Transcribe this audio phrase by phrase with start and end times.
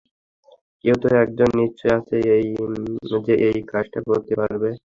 [0.83, 2.15] কেউ তো একজন নিশ্চয় আছে,
[3.25, 4.69] যে এই কাজ টা করতে পারবে!